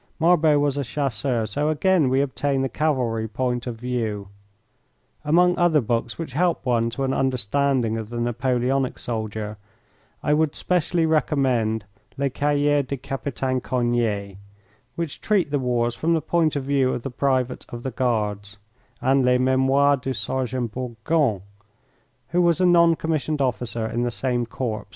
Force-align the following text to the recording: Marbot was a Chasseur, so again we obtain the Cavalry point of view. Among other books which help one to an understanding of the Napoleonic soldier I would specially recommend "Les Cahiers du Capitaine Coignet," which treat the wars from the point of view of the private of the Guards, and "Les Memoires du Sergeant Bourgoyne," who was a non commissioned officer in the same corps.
Marbot 0.19 0.59
was 0.59 0.77
a 0.77 0.83
Chasseur, 0.83 1.45
so 1.45 1.69
again 1.69 2.09
we 2.09 2.21
obtain 2.21 2.63
the 2.63 2.69
Cavalry 2.69 3.27
point 3.27 3.67
of 3.67 3.75
view. 3.75 4.29
Among 5.23 5.55
other 5.59 5.79
books 5.79 6.17
which 6.17 6.33
help 6.33 6.65
one 6.65 6.89
to 6.89 7.03
an 7.03 7.13
understanding 7.13 7.99
of 7.99 8.09
the 8.09 8.19
Napoleonic 8.19 8.97
soldier 8.97 9.59
I 10.23 10.33
would 10.33 10.55
specially 10.55 11.05
recommend 11.05 11.85
"Les 12.17 12.31
Cahiers 12.31 12.87
du 12.87 12.97
Capitaine 12.97 13.61
Coignet," 13.61 14.37
which 14.95 15.21
treat 15.21 15.51
the 15.51 15.59
wars 15.59 15.93
from 15.93 16.15
the 16.15 16.19
point 16.21 16.55
of 16.55 16.63
view 16.63 16.91
of 16.95 17.03
the 17.03 17.11
private 17.11 17.63
of 17.69 17.83
the 17.83 17.91
Guards, 17.91 18.57
and 19.01 19.23
"Les 19.23 19.37
Memoires 19.37 19.99
du 20.01 20.13
Sergeant 20.15 20.71
Bourgoyne," 20.71 21.43
who 22.29 22.41
was 22.41 22.59
a 22.59 22.65
non 22.65 22.95
commissioned 22.95 23.39
officer 23.39 23.85
in 23.85 24.01
the 24.01 24.09
same 24.09 24.47
corps. 24.47 24.87